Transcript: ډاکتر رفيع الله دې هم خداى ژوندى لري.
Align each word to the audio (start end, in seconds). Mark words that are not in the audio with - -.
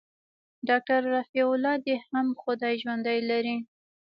ډاکتر 0.67 1.01
رفيع 1.15 1.45
الله 1.53 1.75
دې 1.85 1.95
هم 2.11 2.27
خداى 2.41 2.73
ژوندى 2.81 3.17
لري. 3.29 3.55